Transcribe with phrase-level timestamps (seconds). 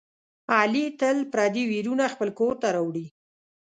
[0.57, 3.05] علي تل پردي ویرونه خپل کورته راوړي.